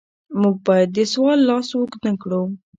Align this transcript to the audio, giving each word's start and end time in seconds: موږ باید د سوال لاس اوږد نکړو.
موږ 0.41 0.55
باید 0.67 0.89
د 0.95 0.99
سوال 1.13 1.39
لاس 1.49 1.67
اوږد 1.75 2.01
نکړو. 2.09 2.41